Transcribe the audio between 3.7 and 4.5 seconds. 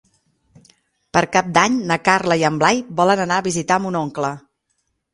mon oncle.